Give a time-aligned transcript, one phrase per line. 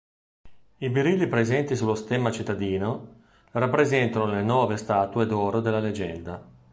[0.77, 3.17] I birilli presenti sullo stemma cittadino
[3.51, 6.43] rappresentano le nove statue d'oro della leggenda.